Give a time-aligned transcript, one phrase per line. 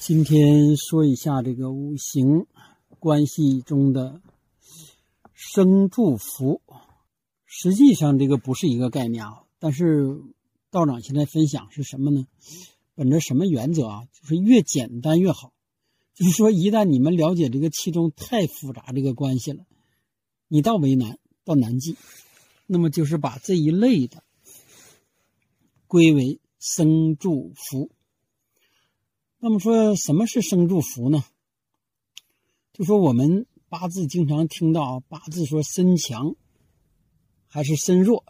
[0.00, 2.46] 今天说一下这个五行
[2.98, 4.22] 关系中的
[5.34, 6.62] 生祝福，
[7.44, 9.42] 实际上这个不是一个概念啊。
[9.58, 10.22] 但是
[10.70, 12.26] 道长现在分享是什么呢？
[12.94, 14.04] 本着什么原则啊？
[14.10, 15.52] 就是越简单越好。
[16.14, 19.66] 就是说，一旦你们了解这个其中太复杂这个关系了，
[20.48, 21.98] 你到为难，到难记。
[22.66, 24.24] 那么就是把这一类的
[25.86, 27.90] 归为生祝福。
[29.42, 31.24] 那么说什么是生住福呢？
[32.74, 36.36] 就说我们八字经常听到，八字说身强
[37.46, 38.22] 还是身弱，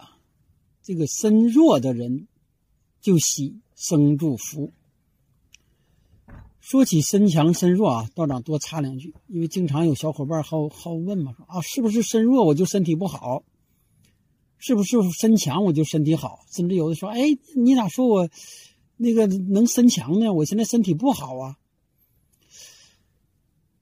[0.83, 2.29] 这个身弱的人
[3.01, 4.73] 就喜生住福。
[6.61, 13.43] 说起身强身弱啊，道长多插两句，因为经常有小伙伴好好问嘛，说啊是不是身弱我就身体不好？
[14.59, 16.45] 是不是身强我就身体好？
[16.53, 17.21] 甚至有的说，哎，
[17.57, 18.29] 你咋说我
[19.03, 20.31] 那个能身强呢？
[20.35, 21.57] 我现在身体不好啊。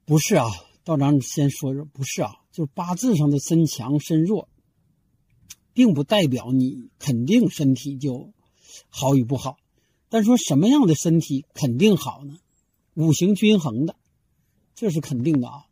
[0.05, 0.49] 不是啊，
[0.85, 4.47] 道长先说说，不是啊，就是八字上的身强身弱，
[5.73, 8.31] 并不代表你肯定身体就
[8.87, 9.57] 好与不好。
[10.07, 12.37] 但说什么样的身体肯定好呢？
[12.93, 13.97] 五行均衡的，
[14.73, 15.65] 这是肯定的啊。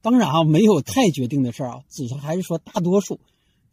[0.00, 3.20] 当然啊，没有太决定的事儿啊，只是还是说大多数，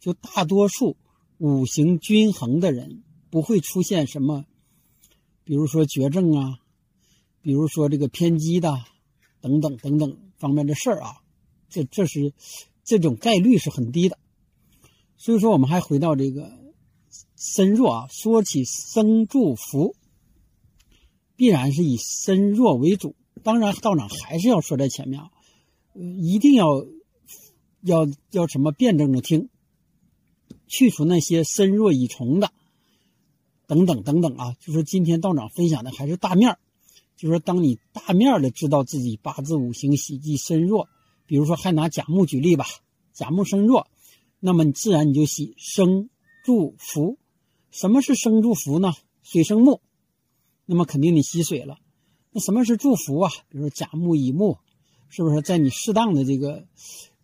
[0.00, 0.98] 就大多数
[1.38, 4.44] 五行均衡的人不会出现什么，
[5.48, 6.58] 比如说绝症啊，
[7.40, 8.84] 比如说这个偏激的
[9.40, 11.22] 等等等等方面的事儿啊。
[11.70, 12.34] 这这是
[12.84, 14.18] 这种概率是很低的。
[15.16, 16.52] 所以说，我们还回到这个
[17.34, 19.96] 身弱啊，说起生祝福。
[21.34, 25.30] 必然是以身弱为主，当然道长还是要说在前面啊，
[25.94, 26.84] 一定要
[27.80, 29.48] 要要什么辩证着听，
[30.66, 32.52] 去除那些身弱以重的
[33.68, 34.56] 等等等等啊。
[34.58, 36.58] 就说今天道长分享的还是大面儿
[37.16, 40.88] 就说当你大面儿的知道自己八字五行喜忌身弱，
[41.26, 42.66] 比如说还拿甲木举例吧，
[43.12, 43.86] 甲木生弱，
[44.40, 46.10] 那么你自然你就喜生
[46.44, 47.18] 住福。
[47.70, 48.92] 什么是生住福呢？
[49.22, 49.80] 水生木。
[50.64, 51.78] 那么肯定你吸水了，
[52.30, 53.32] 那什么是祝福啊？
[53.48, 54.58] 比如说甲木乙木，
[55.08, 56.66] 是不是在你适当的这个、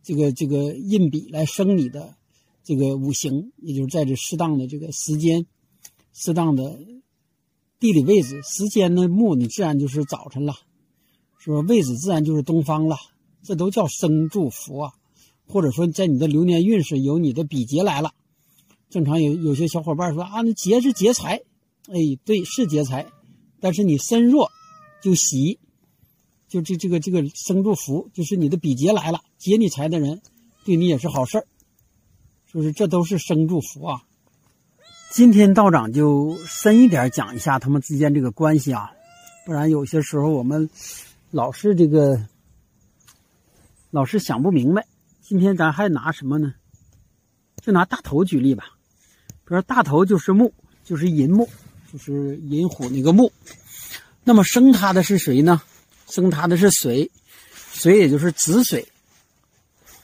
[0.03, 2.17] 这个、这个印比来生你的
[2.63, 5.47] 这个五行，也就是在这适当的这个时间、
[6.15, 6.79] 适当的
[7.79, 10.55] 地理位置，时间的木你自然就是早晨了，
[11.39, 11.59] 是吧？
[11.69, 12.97] 位置自然就是东方了，
[13.43, 14.93] 这都叫生祝福啊。
[15.47, 18.15] 或者说在你的流年运势有你的比劫来了，
[18.89, 21.43] 正常有有些小伙伴说啊，那劫是劫财，
[21.89, 23.07] 哎，对，是劫财。
[23.61, 24.51] 但是你身弱，
[25.03, 25.59] 就喜，
[26.49, 30.23] 就这这个这个生祝福，就是你的比劫来了，劫你财的人，
[30.65, 31.47] 对你也是好事儿，
[32.47, 34.05] 是不是这都是生祝福啊。
[35.15, 38.91] 今天道长就深一点讲一下他们之间这个关系啊，
[39.47, 40.69] 不然有些时候我们
[41.31, 42.21] 老是这个
[43.93, 44.85] 老是想不明白。
[45.23, 46.53] 今天咱还拿什么呢？
[47.63, 48.65] 就拿大头举例吧，
[49.45, 50.53] 比如说大头就是木，
[50.85, 51.49] 就是寅木。
[51.93, 53.31] 就是寅虎那个木，
[54.25, 55.63] 那么生他的是谁呢？
[56.11, 57.09] 生他的是水，
[57.73, 58.85] 水也就是子水。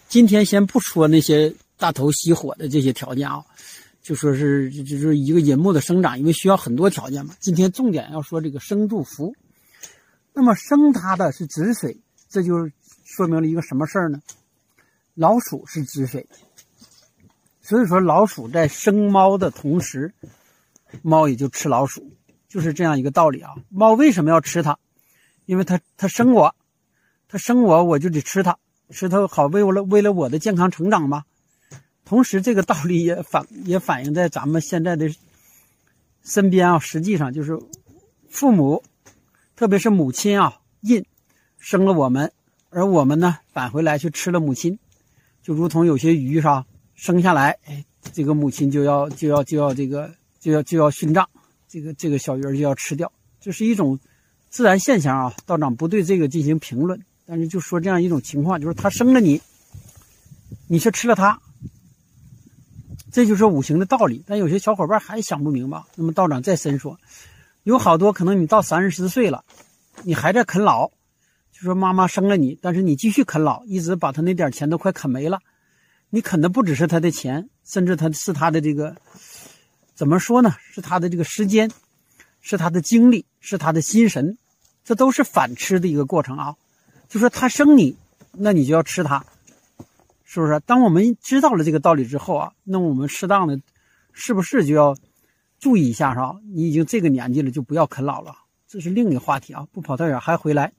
[0.09, 3.44] 今天先不说那些大头吸火的这些条件啊，
[4.03, 7.34] 就说是就是一个寅木的生长，因为需要很多条件嘛。
[7.41, 9.34] 今天重点要说这个生祝福。
[10.33, 12.71] 那么生它的是子水，这就
[13.05, 14.21] 说明了一个什么事儿呢？
[15.15, 16.27] 老鼠是子水，
[17.61, 20.15] 所以说老鼠在生猫的同时。
[21.03, 22.11] 猫也就吃老鼠，
[22.49, 23.55] 就是这样一个道理啊。
[23.69, 24.77] 猫为什么要吃它？
[25.47, 26.53] 因为它它生我，
[27.28, 28.59] 它生我，我就得吃它，
[28.91, 31.25] 吃它好为了为了我的健康成长嘛。
[32.10, 35.09] 同时，这个道理也反也反映在咱们现在的
[36.25, 36.81] 身边啊。
[36.81, 37.56] 实际上就是
[38.28, 38.82] 父母，
[39.54, 41.06] 特别是母亲啊，印
[41.60, 42.32] 生了我们，
[42.70, 44.76] 而我们呢返回来去吃了母亲，
[45.41, 46.66] 就如同有些鱼是吧，
[46.97, 50.12] 生下来，哎，这个母亲就要就要就要这个。
[50.41, 51.28] 就要就要殉葬，
[51.69, 53.12] 这个这个小鱼儿就要吃掉，
[53.43, 54.00] 这是一种
[54.49, 55.34] 自然现象啊。
[55.44, 59.43] 道长不对这个进行评论，但是就说这样一种情况，就是他生了你，
[60.67, 61.38] 你却吃了他，
[63.12, 64.24] 这就是五行的道理。
[64.26, 66.98] 但有些小伙伴还想不明白，那么道长再深说，
[67.64, 69.44] 有好多可能你到三四十岁了，
[70.02, 70.88] 你还在啃老，
[71.52, 75.40] 就说妈妈生了你，但是你继续啃老，一直把他那点钱都快啃没了，
[76.10, 78.96] 你啃的不只是他的钱，甚至他是他的这个。
[79.94, 80.54] 怎么说呢？
[80.72, 81.70] 是他的这个时间，
[82.40, 84.38] 是他的精力，是他的心神，
[84.82, 86.56] 这都是反吃的一个过程啊。
[87.06, 87.94] 就说他生你，
[88.32, 89.26] 那你就要吃他，
[90.32, 90.61] 是不是？
[90.61, 93.61] 当我们知道了这个道理之后啊，那我们适当的，
[94.12, 94.97] 是不是就要
[95.59, 96.37] 注意一下，是吧？
[96.55, 98.32] 你已经这个年纪了，就不要啃老了，
[98.69, 100.73] 这是另一个话题啊，不跑太远还回来。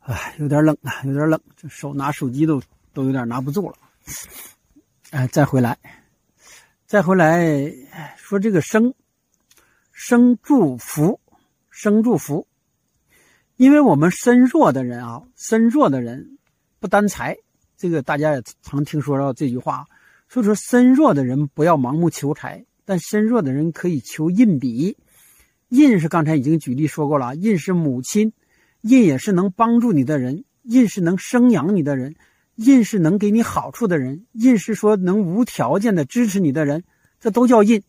[0.00, 2.60] 哎，有点冷啊，有点冷，这手拿手机都
[2.92, 3.76] 都有点拿不住了。
[5.10, 5.78] 哎，再回来，
[6.86, 7.72] 再回来
[8.16, 8.92] 说这个生
[9.92, 11.20] 生祝福，
[11.70, 12.48] 生祝福，
[13.54, 16.36] 因为我们身弱的人啊，身弱的人
[16.80, 17.36] 不担财，
[17.76, 19.84] 这个大家也常听说到这句话。
[20.28, 24.96] 所以说，身弱的人不要盲目求财，但身弱的人可以求印比。
[25.68, 28.32] 印是刚才已经举例说过了，印是母亲，
[28.80, 32.16] 印也是能帮助你的人，印是能生养你的人，
[32.56, 36.82] 印是能给你好处的人，印是说能无条件的支持你的人，
[37.20, 37.82] 这都叫印。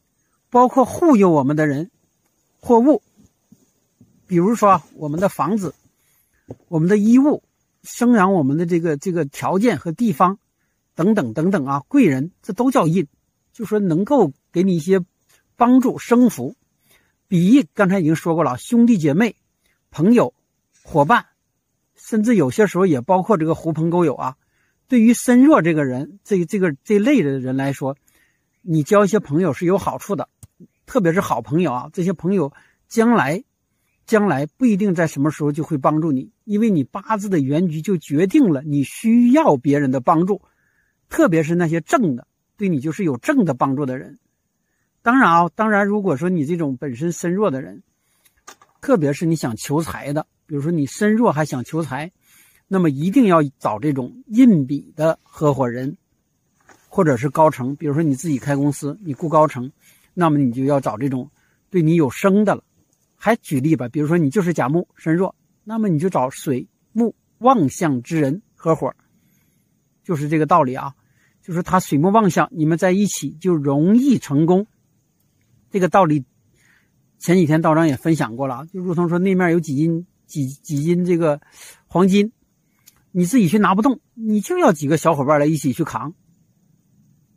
[0.50, 1.92] 包括护佑我们的人、
[2.60, 3.02] 货物，
[4.28, 5.76] 比如说我们的房子、
[6.68, 7.44] 我们的衣物、
[7.88, 10.38] 生养我们的这个这个条件和地方。
[10.94, 13.08] 等等等等啊，贵人这都叫印，
[13.54, 15.00] 就说能够给你一些
[15.56, 16.56] 帮助、生福。
[17.28, 19.36] 比翼刚才已经说过了，兄弟姐妹、
[19.92, 20.34] 朋友、
[20.84, 21.28] 伙伴，
[21.96, 24.38] 甚至有些时候也包括这个狐朋狗友啊。
[24.88, 27.96] 对于身弱这个人，这这个这类的人来说，
[28.64, 30.28] 你交一些朋友是有好处的，
[30.88, 31.90] 特别是好朋友啊。
[31.94, 32.52] 这些朋友
[32.88, 33.44] 将来
[34.08, 40.42] 将来不一定在什么时候就会帮助你，因为你八字的原局就决定了你需要别人的帮助。
[41.10, 42.26] 特别是那些正的，
[42.56, 44.18] 对你就是有正的帮助的人。
[45.02, 47.84] 当然啊，当然，如果说你这种本身身弱的人，
[48.82, 52.12] 特别是你想求财的，比如说你身弱还想求财，
[52.68, 55.98] 那么一定要找这种印比的合伙人，
[56.90, 57.76] 或者是高层。
[57.76, 59.72] 比如说你自己开公司，你雇高层，
[60.14, 61.30] 那么你就要找这种
[61.70, 62.64] 对你有生的了。
[63.28, 65.36] 还举例吧，比如说你就是甲木身弱，
[65.66, 68.96] 那么你就找水木旺相之人合伙。
[70.02, 70.94] 就是这个道理啊，
[71.42, 74.66] 就是他水木旺相，你们在一起就容易成功。
[75.70, 76.24] 这个道理，
[77.20, 81.42] 前几天道长也分享过了，就如同说那面有几斤几几斤这个
[81.86, 82.32] 黄金，
[83.12, 86.14] 你自己去拿不动，你就要几个小伙伴来一起去扛，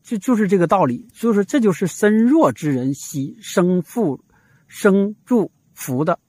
[0.05, 1.09] 就就是这个道理。
[1.13, 4.23] 所以说，这就是身弱之人喜生富、
[4.69, 5.51] 生助
[5.81, 6.21] 福的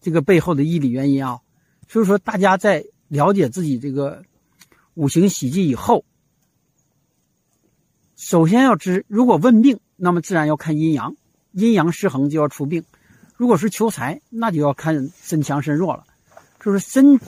[0.00, 1.40] 这个背后的义理原因啊。
[1.86, 4.22] 所以说，大家在了解自己这个。
[4.94, 6.04] 五行喜忌以后，
[8.14, 11.16] 首先要知，如果问病，那么自然要看阴阳，
[11.52, 12.84] 阴阳失衡就要出病。
[13.34, 16.04] 如果是求财，那就要看身强身弱了。
[16.60, 17.18] 就是身，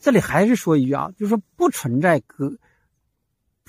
[0.00, 2.56] 这里还是说一句啊，就是说不存在格，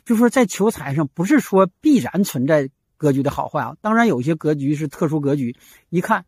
[0.05, 3.75] 就是说在求财上不是说必然存在格局的好坏啊。
[3.81, 5.55] 当然有些格局是特殊格局，
[5.89, 6.23] 一看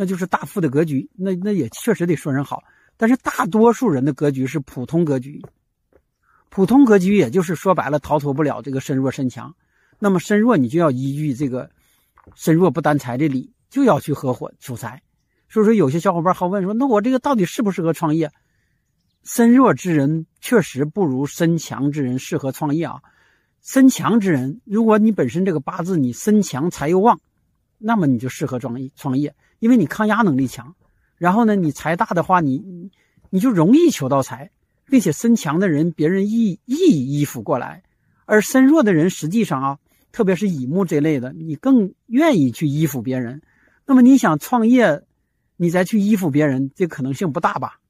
[0.00, 2.62] 那就是大富的格局，那那也确实得说人好。
[2.96, 5.44] 但是大多数人的格局是普通格局。
[6.50, 9.52] 普通格局，也就是说白了，逃脱不了这个身弱身强。
[9.98, 11.68] 那么身弱，你就要依据这个
[12.36, 15.02] 身弱不担财的理，就要去合伙求财。
[15.48, 18.30] 所以说，有些小伙伴好问说：“那我这个到底适不适合创业？”
[19.26, 23.00] 身弱之人确实不如身强之人适合创业啊。
[23.62, 27.18] 身强之人，如果你本身这个八字你身强财又旺，
[27.78, 30.74] 那么你就适合创业创业，因为你抗压能力强。
[31.16, 32.90] 然后呢，你财大的话，你
[33.30, 34.50] 你就容易求到财。
[34.90, 37.82] 并且身强的人，别人易易依附过来；
[38.24, 39.78] 而身弱的人，实际上啊，
[40.12, 43.42] 特别是乙木这类的，你更愿意去依附别人。
[43.84, 45.02] 那么你想创业，
[45.58, 47.80] 你再去依附别人，这可能性不大吧？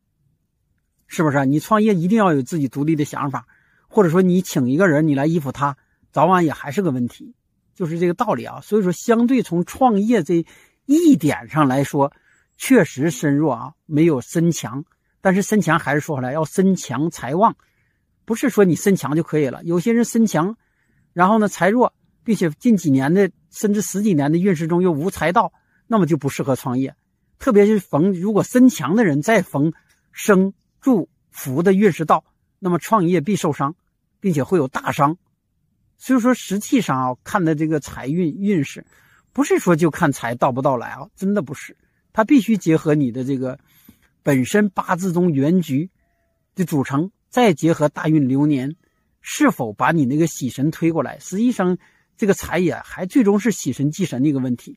[1.07, 1.47] 是不是？
[1.47, 3.47] 你创业一定要有自己独立的想法，
[3.87, 5.77] 或者说你请一个人你来依附他，
[6.11, 7.33] 早晚也还是个问题，
[7.77, 8.61] 就是这个道理啊。
[8.61, 10.45] 所以说，相对从创业这
[10.89, 12.11] 一点上来说，
[12.57, 14.83] 确实身弱啊，没有身强。
[15.21, 17.55] 但是身强还是说回来要身强财旺，
[18.25, 19.63] 不是说你身强就可以了。
[19.65, 20.57] 有些人身强，
[21.13, 21.93] 然后呢财弱，
[22.25, 25.53] 并且近几年的甚至十几年的运势中又无财到，
[25.87, 26.95] 那么就不适合创业。
[27.39, 29.73] 特别是逢如果身强的人再逢
[30.11, 32.25] 生住福的运势到，
[32.59, 33.77] 那么创业必受伤，
[34.21, 35.19] 并且会有大伤。
[35.99, 38.87] 所以说，实际上啊，看的这个财运运势，
[39.39, 41.77] 不是说就看财到不到来啊，真的不是，
[42.13, 43.57] 它必须结合你的这个。
[44.25, 45.91] 本身八字中原局
[46.57, 48.75] 的组成，再结合大运流年，
[49.21, 51.21] 是否把你那个喜神推过来？
[51.21, 51.79] 实际上，
[52.17, 54.77] 这个财也还最终是喜神忌神的一个问题。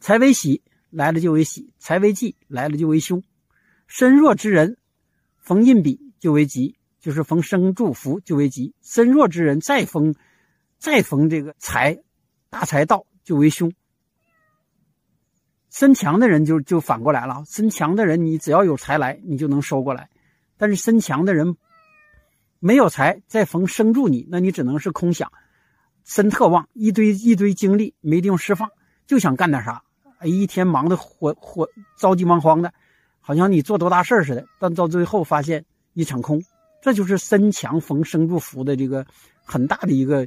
[0.00, 3.22] 财为喜来了就为喜，财为忌来了就为凶。
[3.86, 4.78] 身弱之人
[5.38, 8.74] 逢印比就为吉，就是逢生祝福就为吉。
[8.82, 10.16] 身弱之人再逢
[10.76, 12.02] 再逢这个财
[12.50, 13.70] 大财到就为凶。
[15.68, 20.04] 身强的人就就反过来了，身强的人你只要有财来，你就能收过来；
[20.56, 21.56] 但是身强的人
[22.60, 25.30] 没有财，再逢生助你，那你只能是空想。
[26.04, 28.70] 身特旺，一堆一堆精力没地方释放，
[29.06, 29.82] 就想干点啥，
[30.18, 31.68] 哎，一天忙得火火
[31.98, 32.72] 着急忙慌的，
[33.20, 35.64] 好像你做多大事似的，但到最后发现
[35.94, 36.40] 一场空。
[36.80, 39.04] 这就是身强逢生助福的这个
[39.44, 40.26] 很大的一个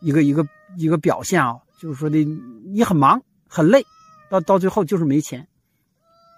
[0.00, 2.24] 一个一个一个表现啊，就是说的
[2.64, 3.84] 你很忙很累，
[4.28, 5.46] 到到最后就是没钱。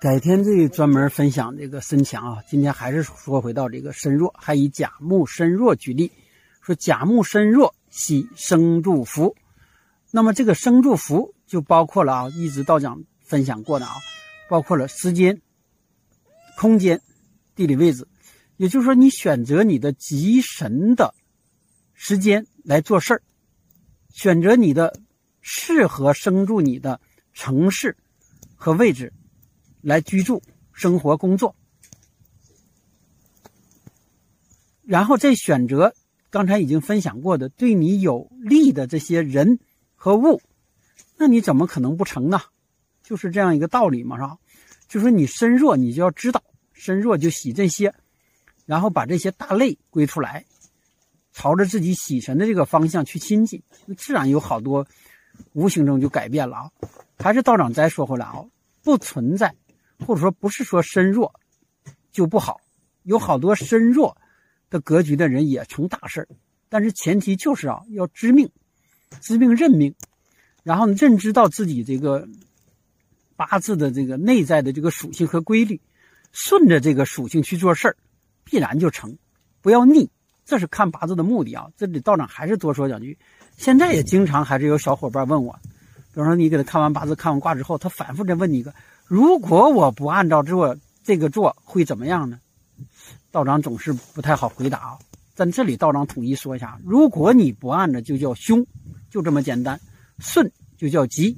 [0.00, 6.10] 改天这专门分享这个身强啊，今天还是说回到这个身弱，还以甲木身弱举例，
[6.62, 9.34] 说甲木身弱喜生助福，
[10.10, 13.92] 那么这个生助福就包括了啊，一直道长分享过的啊，
[14.48, 15.40] 包括了时间、
[16.56, 17.00] 空间、
[17.54, 18.06] 地理位置。
[18.56, 21.14] 也就是说，你选择你的吉神的
[21.94, 23.22] 时间来做事儿，
[24.10, 24.98] 选择你的
[25.40, 27.00] 适合生住你的
[27.32, 27.96] 城市
[28.54, 29.12] 和位置
[29.80, 30.42] 来居住、
[30.72, 31.54] 生活、工作，
[34.82, 35.94] 然后再选择
[36.30, 39.58] 刚才已经分享过的对你有利的这些人
[39.94, 40.40] 和物，
[41.16, 42.40] 那你怎么可能不成呢？
[43.02, 44.38] 就是这样一个道理嘛，是吧？
[44.88, 46.42] 就说你身弱，你就要知道
[46.72, 47.94] 身弱就喜这些。
[48.66, 50.44] 然后把这些大类归出来，
[51.32, 54.86] 朝着自己喜神的这个方向去亲近，那自然有好多
[55.52, 56.70] 无形中就改变了啊。
[57.18, 58.44] 还是道长再说回来啊，
[58.82, 59.54] 不存在，
[60.06, 61.32] 或者说不是说身弱
[62.12, 62.60] 就不好，
[63.02, 64.16] 有好多身弱
[64.68, 66.26] 的格局的人也成大事
[66.68, 68.50] 但是前提就是啊，要知命，
[69.20, 69.94] 知命认命，
[70.62, 72.28] 然后认知到自己这个
[73.36, 75.80] 八字的这个内在的这个属性和规律，
[76.32, 77.96] 顺着这个属性去做事儿。
[78.42, 79.16] 必然就成，
[79.60, 80.10] 不要逆，
[80.44, 81.70] 这是看八字的目的啊。
[81.76, 83.16] 这里道长还是多说两句。
[83.60, 85.52] 现在也经常还是有小伙伴问我，
[86.14, 88.72] 比如说你给他看完八字、看完卦之后，他反复的问你一个：
[89.06, 90.74] 如果我不按照做
[91.04, 92.38] 这个做，会怎么样呢？
[93.30, 94.98] 道长总是不太好回答啊。
[95.34, 98.64] 在这里，道长统一说一下：如果你不按着，就叫凶，
[99.10, 99.76] 就这么简单；
[100.18, 101.36] 顺就叫吉。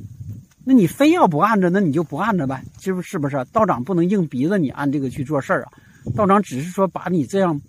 [0.64, 3.45] 那你非要不按着，那你就不按着呗，是不是不是？
[3.50, 5.73] 道长不能硬逼着你按这个去做事儿啊。
[6.14, 7.61] 道长只是说把你这样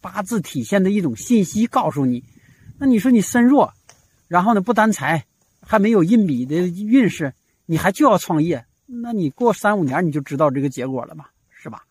[0.00, 2.22] 八字体现的一种信息告诉你，
[2.78, 3.74] 那你说你身弱，
[4.28, 5.24] 然后呢不担财，
[5.60, 7.32] 还没有印笔的运势，
[7.66, 11.82] 你还就要创业，那你过三五年你就知道这个结果了嘛，是吧？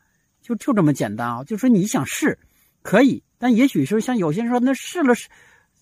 [0.41, 1.43] 就就这么简单啊！
[1.43, 2.37] 就说你想试，
[2.83, 5.27] 可以，但也许说像有些人说那试了试，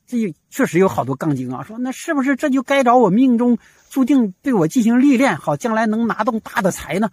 [0.07, 3.57] 这确实有好多杠精啊，说那是不是这就该找我命中
[3.89, 7.09] 注定对我进行历练，好将来能拿动大的财呢？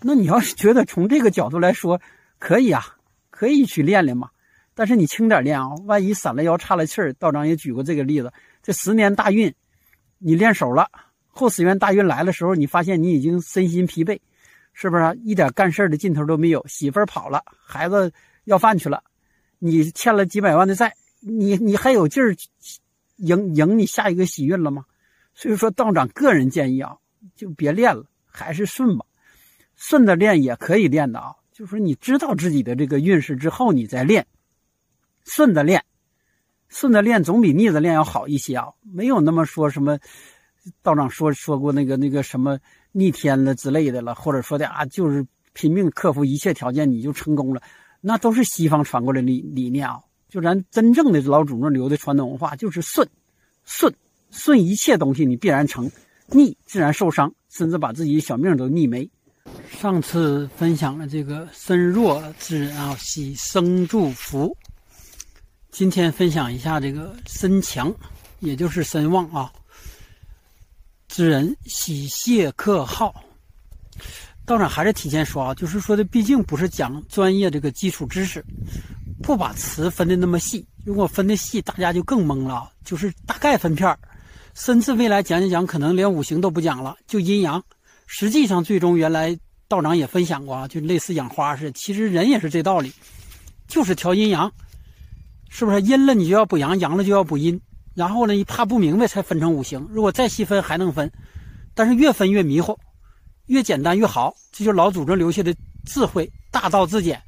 [0.00, 2.00] 那你要是觉得从这个角度来说，
[2.38, 2.82] 可以啊，
[3.30, 4.30] 可以去练练嘛，
[4.74, 7.12] 但是你轻点练啊，万一散了腰、岔了气儿。
[7.14, 8.32] 道长也举过这个例子，
[8.64, 9.54] 这十年大运，
[10.16, 10.88] 你练手了，
[11.28, 14.18] 后十元大运来的时候，你发现你已经身心疲惫，
[14.72, 15.20] 是不是？
[15.22, 18.10] 一点干事的劲头都没有，媳妇跑了，孩子
[18.44, 19.04] 要饭去了，
[19.58, 22.34] 你欠了几百万的债，你你还有劲儿
[23.16, 24.86] 迎迎你下一个喜运了吗？
[25.34, 26.96] 所以说，道长个人建议啊，
[27.36, 29.04] 就别练了，还是顺吧，
[29.74, 31.34] 顺着练也可以练的啊。
[31.52, 34.26] 就是说，你知道自己的这个运势之后，你再练，
[35.26, 35.84] 顺着练，
[36.74, 38.66] 顺着练总比逆着练要好一些啊。
[38.82, 39.96] 没有那么说什么，
[40.82, 42.58] 道长说说过那个那个什么
[42.90, 47.62] 逆天了之类的了，或者说的啊，就是拼命克服一切条件你就成功了，
[48.00, 50.00] 那都是西方传过来理理念啊。
[50.28, 53.08] 就咱真正的老祖宗留的传统文化，就是顺，
[53.64, 53.94] 顺
[54.32, 55.88] 顺一切东西你必然成，
[56.26, 59.08] 逆自然受伤，甚至把自己小命都逆没。
[59.70, 64.56] 上次分享了这个身弱之人啊，喜生祝福。
[65.74, 67.92] 今天分享一下这个身强，
[68.38, 69.52] 也就是身旺啊
[71.08, 73.12] 之人喜谢克号。
[74.46, 78.40] 道长还是提前说啊，就是说的，毕竟不是讲专业这个基础知识，
[79.20, 80.64] 不把词分的那么细。
[80.84, 82.70] 如果分的细，大家就更懵了。
[82.84, 83.98] 就是大概分片
[84.54, 87.60] 甚至未来讲讲讲，可能连五行都不讲了，就阴阳。
[88.06, 91.72] 实际上，最终原来道长也分享过啊，就类似养花似的。
[91.72, 92.92] 其实人也是这道理，
[93.66, 94.52] 就是调阴阳，
[95.48, 95.80] 是不是？
[95.80, 97.60] 阴了你就要补阳，阳了就要补阴。
[97.94, 99.86] 然后呢，你怕不明白才分成五行。
[99.90, 101.10] 如果再细分还能分，
[101.74, 102.76] 但是越分越迷糊，
[103.46, 104.34] 越简单越好。
[104.50, 105.54] 这就是老祖宗留下的
[105.86, 107.22] 智慧，大道至简。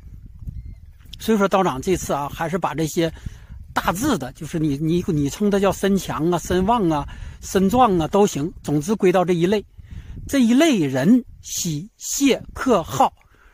[1.18, 3.12] 所以说，道长这次啊，还是把这些
[3.72, 7.08] 大致的，就是你你你称它叫身强啊、身旺啊、
[7.40, 9.64] 身壮啊都行，总之归到这一类。
[10.28, 13.12] 这一类人喜谢克号，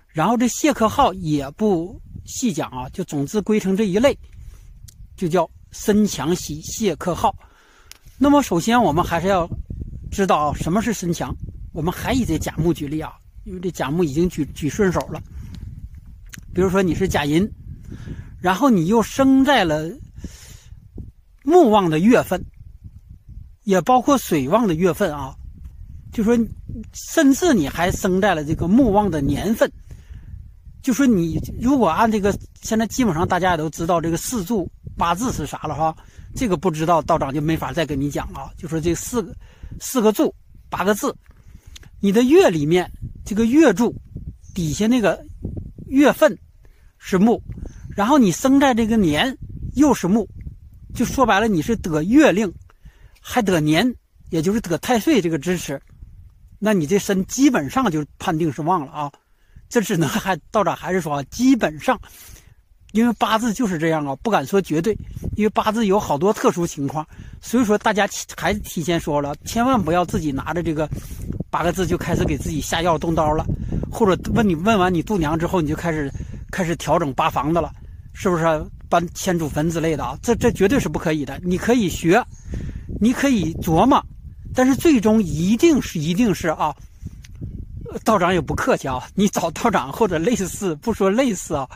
[0.09, 4.17] 然后这谢克号也不细讲啊，就总之归成这一类，
[5.17, 7.35] 就叫身强喜谢克号。
[8.19, 9.49] 那么首先我们还是要
[10.11, 11.35] 知道什么是身强。
[11.73, 13.15] 我们还以这甲木举例啊，
[13.45, 15.23] 因为这甲木已经举举顺手了。
[16.55, 17.51] 比如说你是甲寅，
[18.41, 19.91] 然后你又生在了
[21.45, 22.45] 木旺的月份，
[23.65, 25.35] 也包括水旺的月份啊。
[26.13, 26.39] 就说
[26.93, 29.73] 甚至你还生在了这个木旺的年份。
[30.83, 35.97] 就说你如果按这个，现在基本上大家也都知道这个四柱八字是啥了哈。
[36.35, 38.51] 这个不知道道长就没法再跟你讲了。
[38.57, 39.35] 就说这四个
[39.81, 40.35] 四个柱
[40.69, 41.15] 八个字，
[42.01, 42.91] 你的月里面
[43.25, 43.95] 这个月柱
[44.55, 45.25] 底下那个
[45.87, 46.37] 月份
[46.99, 47.41] 是木，
[47.95, 49.37] 然后你生在这个年
[49.75, 50.27] 又是木，
[50.95, 52.53] 就说白了你是得月令，
[53.21, 53.95] 还得年，
[54.31, 55.81] 也就是得太岁这个支持，
[56.59, 59.13] 那你这身基本上就判定是旺了啊。
[59.73, 61.99] 这只能还道长还是说，基本上，
[62.93, 64.95] 因为八字就是这样啊，不敢说绝对，
[65.35, 67.07] 因为八字有好多特殊情况，
[67.41, 70.87] 所以说大家还提前说了，千万不要自己拿着这个
[71.49, 73.47] 八个字就开始给自己下药动刀了，
[73.91, 76.13] 或者问你问完你度娘之后，你就开始
[76.51, 77.73] 开始调整八房子了，
[78.13, 78.45] 是不是
[78.91, 80.19] 搬迁祖坟之类的啊？
[80.23, 81.41] 这这绝对是不可以的。
[81.43, 82.23] 你可以学，
[83.01, 84.05] 你可以琢磨，
[84.55, 86.77] 但是最终一定是一定是啊。
[88.05, 91.69] 道长也不客气啊，你找道长或者类似，不说类似啊，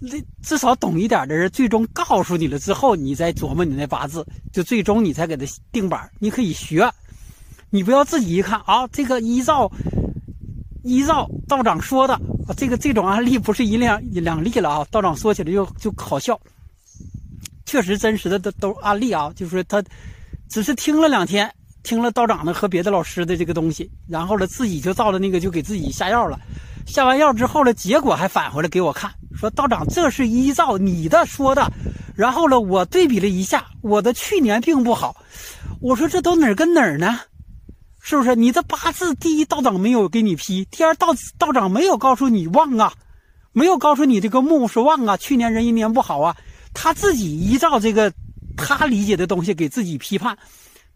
[0.00, 0.10] 那
[0.42, 6.10] 至少懂一点的人，最终告诉你了之后，你再琢磨你那八字，就最终你才给他定板。
[6.18, 6.90] 你可以学，
[7.70, 9.70] 你不要自己一看啊，这个依照
[10.82, 12.14] 依照道长说的
[12.46, 16.38] 啊，这个这种案例不是一两两例了啊，道长说起来就就好笑，
[17.64, 19.82] 确实真实的都都案例啊，就是他
[20.48, 21.52] 只是听了两天。
[21.84, 26.40] 听了道长的和别的老师的这个东西，然后呢，自己就照着那个就给自己下药了。
[26.86, 31.70] 下完药之后呢，结果还返回来给我看，说道长这是依照你的说的。
[32.16, 35.16] 然后呢，我对比了一下，我的去年并不好。
[35.80, 37.20] 我说这都哪儿跟哪儿呢？
[38.00, 38.34] 是不是？
[38.34, 42.92] 你的八字第一道长没有给你批，第二道道长没有告诉你旺啊，
[43.52, 46.36] 没有告诉你这个木是旺啊，去年人一年不好啊，
[46.72, 48.12] 他自己依照这个
[48.56, 50.36] 他理解的东西给自己批判，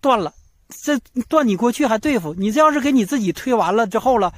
[0.00, 0.32] 断了。
[0.68, 0.98] 这
[1.28, 4.32] 断你过去还对付你，这要是给你自己推完了之后了，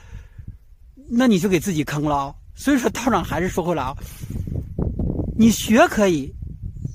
[1.09, 2.35] 那你就给自己坑了啊！
[2.55, 3.97] 所以说道长还是说回来啊，
[5.37, 6.33] 你学可以，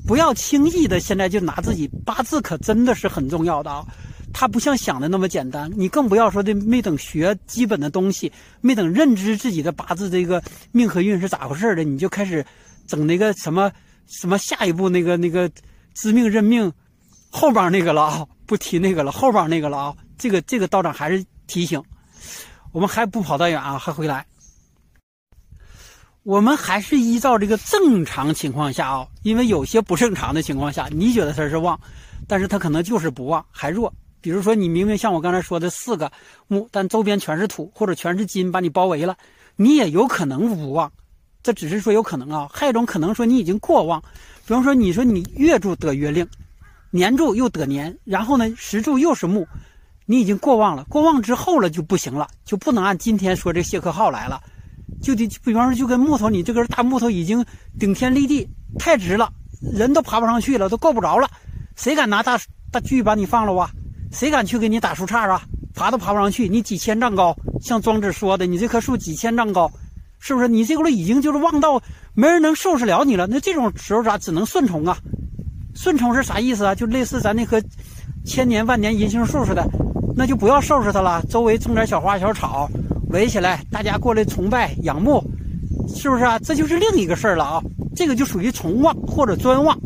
[0.08, 3.86] 不要轻易的现在就拿自己八字，可真的是很重要的啊！
[4.34, 12.45] 它不像想的那么简单，你更不要说的没等学基本的东西，没等认知自己的八字这个命和运是咋回事的，你就开始
[12.86, 13.71] 整那个什么
[14.08, 15.50] 什么下一步那个那个
[15.93, 16.71] 知命认命
[17.36, 18.26] 后边那个了啊！
[18.45, 19.95] 不提那个了，后边那个了啊！
[20.17, 21.84] 这个这个道长还是提醒，
[22.71, 24.26] 我们还不跑太远啊，还回来。
[26.24, 31.78] 我们还是依照这个正常情况下啊，因为有些不正常的情况下，你觉得它是旺，
[32.26, 33.93] 但是它可能就是不旺，还弱。
[34.21, 36.10] 比如说，你明明像我刚才说的四个
[36.48, 39.17] 木，但周边全是土或者全是金把你包围了，
[39.58, 40.89] 你也有可能无旺。
[41.43, 44.02] 这只是说有可能啊，还有一种可能说你已经过旺，
[44.48, 46.26] 比方说你说你月柱得月令。
[46.95, 49.45] 年柱又得年，然后呢，石柱又是木，
[50.05, 50.86] 你已经过旺了。
[50.86, 54.41] 过旺之后了就不行了，就不能按今天说这谢克号来了，
[55.01, 57.45] 就得比方说就跟木头，你这根大木头已经
[57.77, 58.47] 顶天立地，
[58.79, 59.29] 太直了，
[59.73, 61.29] 人都爬不上去了，都够不着了。
[61.75, 62.39] 谁敢拿大
[62.71, 63.69] 大锯把你放了啊？
[64.13, 65.43] 谁敢去给你打树杈啊？
[65.73, 69.69] 爬都爬不上去，你几千丈高，像庄子说的，你这棵树几千丈高，
[70.19, 70.47] 是不是？
[70.47, 71.81] 你这个已经就是旺到
[72.13, 73.27] 没人能收拾了你了。
[73.27, 74.97] 那这种时候咋只能顺从啊？
[75.76, 76.74] 顺从是啥意思啊？
[76.74, 77.62] 就类似咱那棵
[78.26, 79.64] 千年万年银杏树似的，
[80.16, 81.22] 那就不要收拾它了。
[81.30, 82.68] 周围种点小花小草，
[83.10, 85.22] 围起来，大家过来崇拜仰慕，
[85.94, 86.40] 是不是啊？
[86.40, 87.62] 这就是另一个事儿了啊。
[87.94, 89.78] 这个就属于从旺或者专旺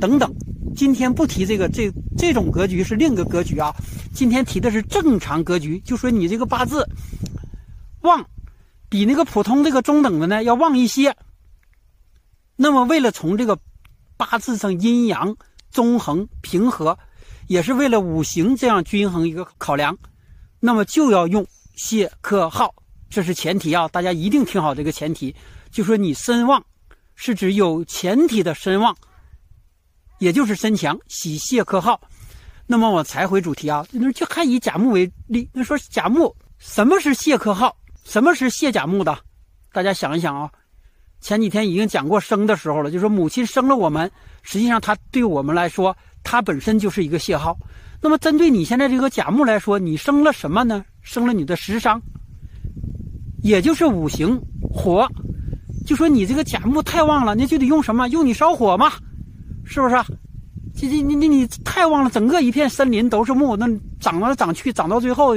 [0.00, 0.34] 等等。
[0.74, 3.72] 今天不提这个，这这种格局是另一个格局啊。
[4.14, 6.88] 今天提的是正常格局，就说你这个八字
[8.00, 8.24] 旺，
[8.88, 11.14] 比那个普通这个中等的呢要旺一些。
[12.56, 13.58] 那么为了从这个。
[14.16, 15.36] 八字上阴阳
[15.70, 16.96] 中衡平和，
[17.48, 19.96] 也是为了五行这样均衡一个考量，
[20.60, 22.74] 那么就要用谢克号，
[23.10, 23.88] 这是前提啊！
[23.88, 25.34] 大家一定听好这个前提，
[25.70, 26.64] 就说你身旺，
[27.14, 28.96] 是指有前提的身旺，
[30.18, 32.00] 也就是身强，喜谢克号。
[32.66, 39.18] 那么我才回主题啊，那就还以甲木为例，那说甲木什么是谢克号，什么是谢甲木的？
[39.72, 40.50] 大家想一想啊。
[41.24, 44.10] 前几天已经讲过生的时候了，就说母亲生了我们，
[44.42, 47.56] 实际上她对我们来说，她本身就是一个谢号。
[48.02, 50.84] 那么针对你现在这个甲木来说，你生了什么呢？
[51.00, 51.98] 生了你的食伤，
[53.42, 54.38] 也就是五行
[54.70, 55.08] 火。
[55.86, 58.06] 就说你这个甲木太旺了，那就得用什么？
[58.10, 58.92] 用你烧火嘛，
[59.64, 59.96] 是不是？
[60.76, 63.66] 这这你你你太旺了，整个一片森林都是木，那
[63.98, 65.34] 长来长去，长到最后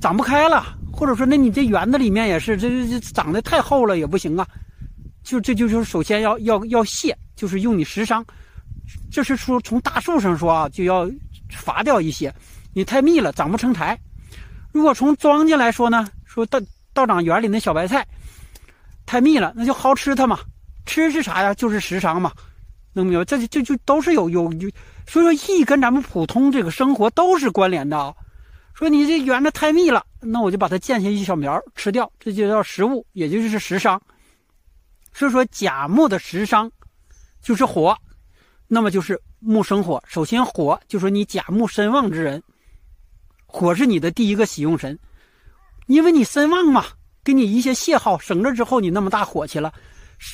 [0.00, 0.64] 长不开了。
[0.92, 4.46] 或者说，那你这园子里面也是，这这长得太厚了也不行啊。
[5.22, 8.24] 就这就是首先要要要泄，就是用你食伤，
[9.10, 11.10] 这是说从大树上说啊，就要
[11.50, 12.34] 伐掉一些，
[12.72, 13.98] 你太密了长不成材。
[14.72, 16.60] 如果从庄稼来说呢，说道
[16.92, 18.06] 道长园里那小白菜
[19.04, 20.40] 太密了，那就好吃它嘛。
[20.86, 21.52] 吃是啥呀？
[21.54, 22.32] 就是食伤嘛。
[22.92, 23.24] 能明白？
[23.24, 24.70] 这就就都是有有有，
[25.06, 28.12] 所以说义跟咱们普通这个生活都是关联的啊。
[28.74, 34.00] 说你这园子太密了，那我就把它剪下一小苗吃掉，这就叫食物，也就是食伤。
[35.12, 36.70] 所以说甲木的食伤
[37.42, 37.96] 就是火，
[38.68, 40.02] 那么就是木生火。
[40.06, 42.42] 首先火就说你甲木身旺之人，
[43.46, 44.98] 火是你的第一个喜用神，
[45.86, 46.84] 因为你身旺嘛，
[47.24, 49.72] 给你一些泄耗省着之后，你那么大火气了。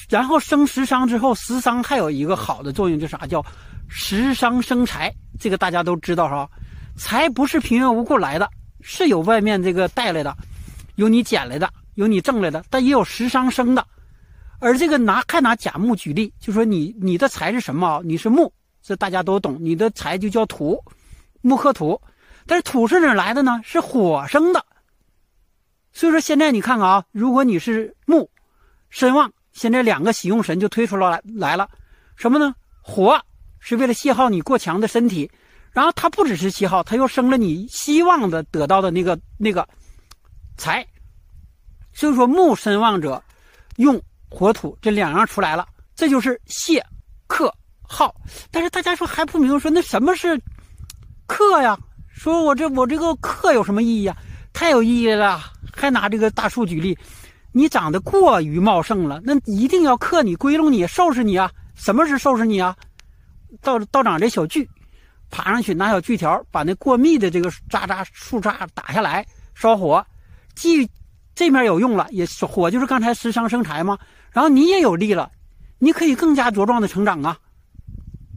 [0.08, 3.44] 然后生食伤之后，食伤还有一个好的作用，就啥叫
[3.88, 6.48] 食伤生财，这个大家都知道哈。
[6.96, 10.36] 财不是平白无故来的，是有外面这个带来的，
[10.96, 13.86] 有你捡来的，有你挣来的，但也有食伤生的。
[14.58, 18.00] 而这个拿还拿甲木举例，就说你你的财是什么啊？
[18.04, 19.58] 你是木，这大家都懂。
[19.60, 20.82] 你的财就叫土，
[21.42, 22.00] 木克土。
[22.46, 23.60] 但是土是哪来的呢？
[23.64, 24.64] 是火生的。
[25.92, 28.30] 所以说现在你看看啊，如果你是木
[28.88, 31.68] 身旺，现在两个喜用神就推出来来了，
[32.16, 32.54] 什么呢？
[32.82, 33.20] 火
[33.58, 35.30] 是为了泄耗你过强的身体。
[35.72, 39.68] 然后它不只是七号，它又生了你希望的得到的那个那个
[40.56, 40.86] 财，
[41.92, 43.22] 所以说木身旺者
[43.76, 44.00] 用
[44.36, 46.84] 火土这两样出来了，这就是泄
[47.26, 48.14] 克耗。
[48.50, 50.38] 但是大家说还不明白，说那什么是
[51.26, 51.74] 克呀？
[52.12, 54.14] 说我这我这个克有什么意义啊？
[54.52, 55.40] 太有意义了！
[55.74, 56.98] 还拿这个大树举例，
[57.50, 61.50] 你长得过于茂盛了，那一定要克你、归拢你、收拾你啊！
[61.74, 62.76] 什么是收拾你啊？
[63.62, 64.68] 道道长这小锯。
[65.30, 70.06] 爬上去拿小锯条把那过密的这个渣渣树渣打下来烧火，
[70.54, 70.86] 既
[71.36, 73.96] 这面有用了，也是火就是刚才食伤生财嘛。
[74.32, 75.30] 然后你也有力了，
[75.78, 77.38] 你可以更加茁壮的成长啊。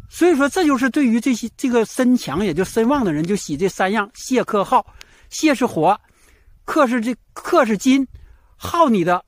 [0.10, 4.86] 所以说这就是对于这些这个身强也就身旺的人就喜这三样：泄克耗，
[5.30, 6.00] 泄是火，
[6.66, 8.06] 克是这克是金，
[8.56, 9.24] 耗你的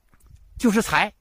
[0.59, 1.11] 就是财。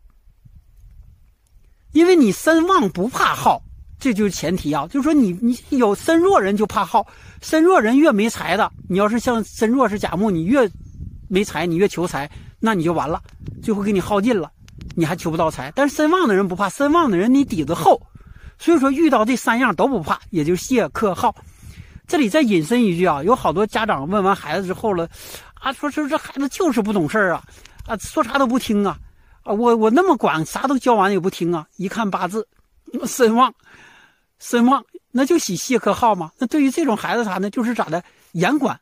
[1.92, 3.62] 因为你身旺不怕耗。
[4.02, 7.06] 这就是前提啊，就是说你你有身弱人就怕耗，
[7.42, 10.66] 身弱人越没财的，你要是像身弱是甲木，你越
[11.30, 13.22] 没财，你越求财，那你就完了，
[13.62, 14.50] 最后给你耗尽了，
[14.96, 15.72] 你还求不到财。
[15.76, 18.02] 但是身旺的人不怕，身旺的人你底子厚，
[18.58, 21.32] 所以说遇到这三样都不怕，也就谢克耗。
[22.08, 25.08] 这里再引申一句啊，有好多家长问完孩子之后了，
[25.54, 27.42] 啊，说说这孩子就是不懂事啊，
[27.86, 28.98] 啊，说啥都不听啊，
[29.44, 32.46] 啊，我我那么管，啥都教完也不听啊，一看八字，
[33.06, 33.54] 身旺。
[34.42, 36.32] 身旺，那就喜谢克耗嘛。
[36.38, 37.50] 那对于这种孩子啥呢？
[37.50, 38.80] 就是咋的，严管，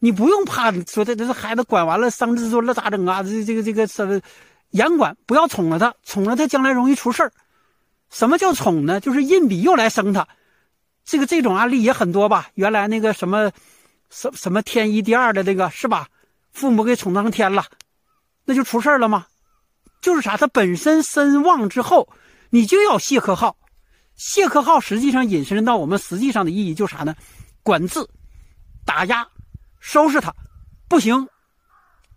[0.00, 3.22] 你不用怕说这这孩子管完了伤自尊了咋整啊？
[3.22, 4.20] 这这个这个什么，
[4.70, 7.32] 严管，不要宠了他，宠了他将来容易出事儿。
[8.10, 9.00] 什么叫宠呢？
[9.00, 10.26] 就是硬比又来生他。
[11.04, 12.48] 这个这种案例也很多吧？
[12.54, 13.50] 原来那个什么，
[14.10, 16.08] 什什么天一第二的那个是吧？
[16.52, 17.64] 父母给宠上天了，
[18.44, 19.26] 那就出事儿了吗？
[20.00, 20.36] 就是啥？
[20.36, 22.08] 他本身身旺之后，
[22.50, 23.56] 你就要谢克耗。
[24.14, 27.14] 谢克号实际上引申到我们实际上的意义就是啥呢？
[27.62, 28.00] 管制、
[28.84, 29.26] 打压、
[29.80, 30.34] 收拾他，
[30.88, 31.28] 不行，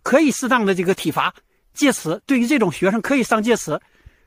[0.02, 1.32] 可以适当的这个体罚、
[1.74, 2.20] 戒词。
[2.26, 3.80] 对于这种学生可以上戒词，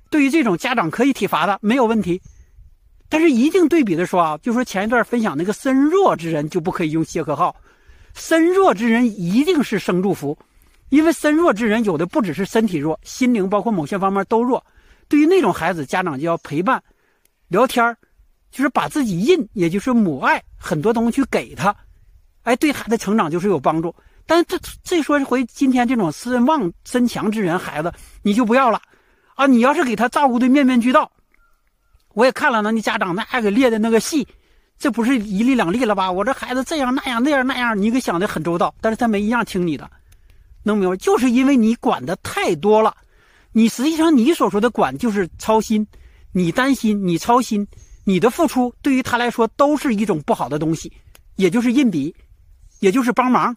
[0.09, 2.21] 对于这种家长可以体罚的没有问题。
[3.07, 7.55] 但是一定对比的说啊，就说前一段分享那个身弱之人就不可以用谢克号，
[8.13, 10.37] 身弱之人一定是生祝福，
[10.89, 14.65] 因为身弱之人有的不只是身体弱，心灵包括某些方面都弱。
[15.07, 16.81] 对于那种孩子，家长就要陪伴。
[17.47, 17.95] 聊天
[18.49, 21.75] 就是把自己印，也就是母爱很多东西去给他，
[22.45, 23.93] 哎，对他的成长就是有帮助。
[24.25, 28.81] 但这这说回今天这种身旺身强之人孩子，你就不要了
[29.35, 29.45] 啊！
[29.45, 31.11] 你要是给他照顾的面面俱到，
[32.13, 34.27] 我也看了那你家长那给列的那个细，
[34.79, 36.11] 这不是一例两例了吧？
[36.11, 39.89] 我这孩子这样那样那样那样，你给想的很周到，但是他没一样听你的，
[40.63, 40.95] 能明白？
[40.97, 42.95] 就是因为你管的太多了，
[43.51, 45.85] 你实际上你所说的管就是操心。
[46.37, 47.65] 你担心，你操心，
[48.03, 50.91] 你的付出对于他来说都是一种不好的东西，
[51.37, 52.13] 也就是印笔，
[52.79, 53.55] 也就是帮忙。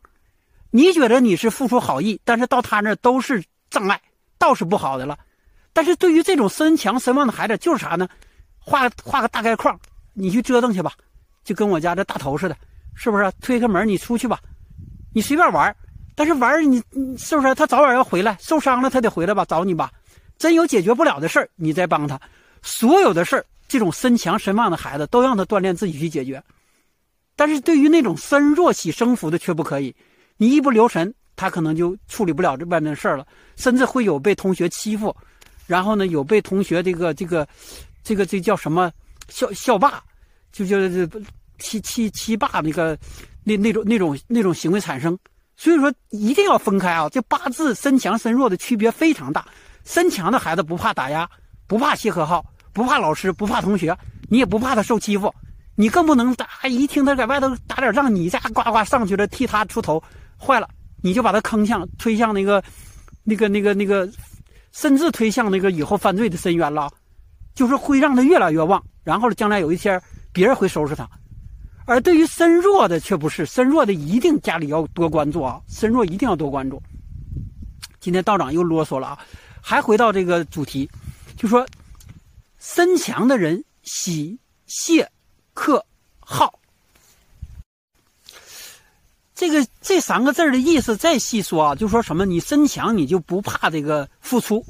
[0.71, 4.01] 你觉得你是付出好意，但是到他那都是障碍，
[4.39, 5.19] 倒是不好的了。
[5.73, 8.09] 但是对于这种身强身旺的孩子，就是啥呢？
[8.59, 9.79] 画画个大概框，
[10.13, 10.93] 你去折腾去吧，
[11.43, 12.57] 就跟我家这大头似的，
[12.95, 13.33] 是不是？
[13.41, 14.39] 推开门你出去吧，
[15.15, 15.75] 你随便玩
[16.15, 16.83] 但是玩你
[17.17, 17.55] 是不是？
[17.55, 19.91] 他早晚要回来，受伤了他得回来吧，找你吧。
[20.37, 22.21] 真有解决不了的事儿，你再帮他。
[22.61, 26.43] 所有的事儿，这种身强身旺的孩子都让他锻炼自己去解决，
[27.39, 29.95] 但是对于那种身弱起生福的却不可以。
[30.39, 33.25] 你一不留神，他可能就处理不了这外面的事儿了，
[33.55, 35.15] 甚至会有被同学欺负，
[35.65, 37.47] 然后呢，有被同学这个这个
[38.03, 38.91] 这个这叫什么
[39.29, 40.03] 校校霸，
[40.51, 41.09] 就叫这
[41.61, 42.99] 欺欺欺霸那个
[43.45, 45.17] 那那种那种那种行为产生。
[45.57, 47.09] 所以说一定要分开啊！
[47.09, 49.47] 这八字身强身弱的区别非常大。
[49.85, 51.29] 身强的孩子不怕打压，
[51.69, 53.97] 不怕谢和号，不怕老师，不怕同学，
[54.29, 55.33] 你也不怕他受欺负，
[55.81, 60.03] 你更不能打一听他在外头打点仗，你家呱呱上去了替他出头，
[60.37, 60.69] 坏了
[61.05, 62.61] 你就把他坑向推向那个
[63.23, 64.11] 那个那个那个，
[64.73, 66.91] 甚至推向那个以后犯罪的深渊了，
[67.55, 71.09] 就是会让他越来越旺，然后将来有一天别人会收拾他。
[71.87, 76.83] 而对于身弱的却不是，身弱的一定家里要多关注啊，身弱一定要多关注。
[78.01, 79.19] 今天道长又啰嗦了啊。
[79.61, 80.91] 还回到这个主题，
[81.37, 81.65] 就说
[82.59, 84.37] 身强的人喜
[84.67, 85.09] 谢
[85.59, 85.85] 克
[86.21, 86.55] 号，
[89.35, 94.65] 这个这三个字的意思再细说啊，就说什么你身强你就不怕这个付出，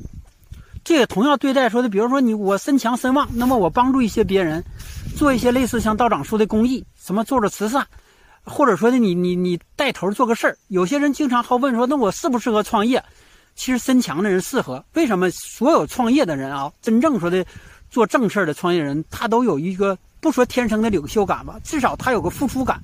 [0.83, 4.64] 这个同样对待说的，比如说你我身强身旺，那么我帮助一些别人，
[5.14, 7.87] 做一些类似像道长说的公益，什么做着慈善，
[8.44, 13.05] 或者说的你你你带头做个事儿，有些人经常好问说，那我适不适合创业？
[13.55, 17.44] 其实身强的人适合，为什么所有创业的人啊，真正说的
[17.90, 22.83] 做正事的创业人，他都有一个不说天生的领袖感吧，至少他有个付出感，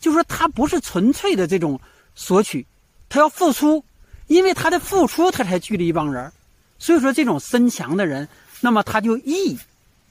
[0.00, 1.80] 就说他不是纯粹的这种
[2.14, 2.66] 索取，
[3.08, 3.84] 他要付出，
[4.26, 6.30] 因为他的付出，他才聚了一帮人
[6.78, 8.28] 所以说这种身强的人，
[8.60, 9.58] 那么他就易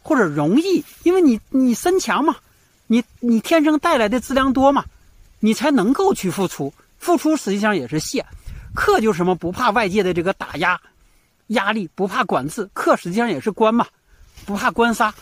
[0.01, 2.35] 或者容易，因为你你身强嘛，
[2.87, 4.83] 你你天生带来的资粮多嘛，
[5.39, 8.25] 你才能够去付出，付出实际上也是谢。
[8.73, 9.35] 克就是什么？
[9.35, 10.81] 不怕外界的这个打压、
[11.47, 12.67] 压力，不怕管制。
[12.73, 13.85] 克实际上也是官嘛，
[14.47, 15.13] 不怕官杀。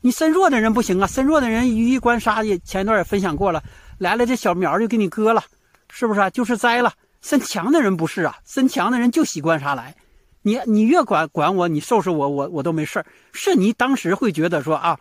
[0.00, 3.62] 你身弱的人不行啊，身弱的人一遇官杀，也前一段也分享过了，
[3.98, 5.44] 来了这小苗就给你割了，
[5.90, 6.30] 是不是啊？
[6.30, 6.92] 就是栽了。
[7.20, 9.94] 身强的人不是啊，身强的人就喜官杀来。
[10.42, 14.98] 你你越管管我，你收拾我，我我都没事是你当时会觉得说啊，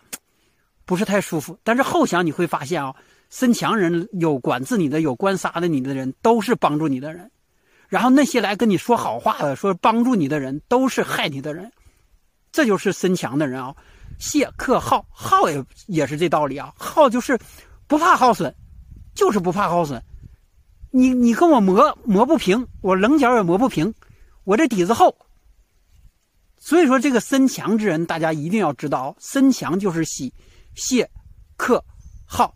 [0.83, 2.93] 不是太舒服，但是后想你会发现啊，
[3.29, 7.31] 身强人有管制你的，有官杀的你的人，都是帮助你的人。
[7.87, 11.71] 然后那些来跟你说好话的、说帮助你的人，都是害你的人，
[12.51, 13.73] 这就是身强的人啊。
[14.19, 16.71] 谢克耗，耗也也是这道理啊。
[16.77, 17.39] 耗就是
[17.87, 18.53] 不怕耗损，
[19.15, 19.99] 就是不怕耗损。
[20.91, 23.93] 你你跟我磨磨不平，我棱角也磨不平，
[24.43, 25.15] 我这底子厚。
[26.57, 30.33] 所以说，这个身强之人，大家一定要知道，身强就是喜
[30.75, 31.09] 谢
[31.55, 31.83] 克
[32.25, 32.53] 耗。